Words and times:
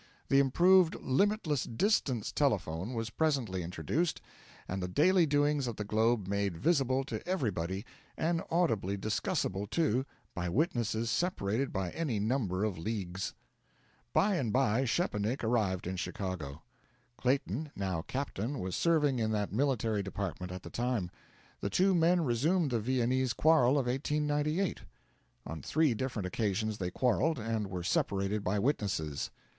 The 0.29 0.39
improved 0.39 0.95
'limitless 0.95 1.63
distance' 1.65 2.31
telephone 2.31 2.95
was 2.95 3.11
presently 3.11 3.61
introduced, 3.61 4.19
and 4.67 4.81
the 4.81 4.87
daily 4.87 5.27
doings 5.27 5.67
of 5.67 5.75
the 5.75 5.83
globe 5.83 6.27
made 6.27 6.57
visible 6.57 7.03
to 7.03 7.21
everybody, 7.27 7.85
and 8.17 8.41
audibly 8.49 8.97
discussible, 8.97 9.67
too, 9.67 10.07
by 10.33 10.49
witnesses 10.49 11.11
separated 11.11 11.71
by 11.71 11.91
any 11.91 12.19
number 12.19 12.63
of 12.63 12.79
leagues. 12.79 13.35
By 14.11 14.37
and 14.37 14.51
by 14.51 14.85
Szczepanik 14.85 15.43
arrived 15.43 15.85
in 15.85 15.97
Chicago. 15.97 16.63
Clayton 17.17 17.69
(now 17.75 18.01
captain) 18.01 18.57
was 18.57 18.75
serving 18.75 19.19
in 19.19 19.29
that 19.33 19.53
military 19.53 20.01
department 20.01 20.51
at 20.51 20.63
the 20.63 20.71
time. 20.71 21.11
The 21.59 21.69
two 21.69 21.93
men 21.93 22.21
resumed 22.21 22.71
the 22.71 22.79
Viennese 22.79 23.33
quarrel 23.33 23.77
of 23.77 23.85
1898. 23.85 24.79
On 25.45 25.61
three 25.61 25.93
different 25.93 26.25
occasions 26.25 26.79
they 26.79 26.89
quarrelled, 26.89 27.37
and 27.37 27.67
were 27.67 27.83
separated 27.83 28.43
by 28.43 28.57
witnesses. 28.57 29.29